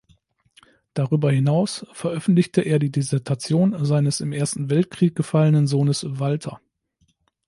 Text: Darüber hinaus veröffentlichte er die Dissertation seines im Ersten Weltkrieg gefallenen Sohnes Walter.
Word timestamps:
Darüber 0.95 1.31
hinaus 1.31 1.85
veröffentlichte 1.93 2.61
er 2.61 2.79
die 2.79 2.89
Dissertation 2.89 3.85
seines 3.85 4.19
im 4.19 4.33
Ersten 4.33 4.71
Weltkrieg 4.71 5.13
gefallenen 5.15 5.67
Sohnes 5.67 6.03
Walter. 6.19 6.59